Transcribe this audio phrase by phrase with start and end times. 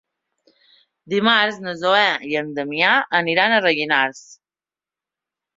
[1.13, 4.27] Dimarts na Zoè i en Damià aniran a Rellinars.